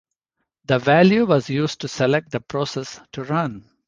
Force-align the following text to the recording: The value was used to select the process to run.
The 0.65 0.79
value 0.79 1.27
was 1.27 1.47
used 1.47 1.81
to 1.81 1.87
select 1.87 2.31
the 2.31 2.39
process 2.41 2.99
to 3.11 3.23
run. 3.23 3.69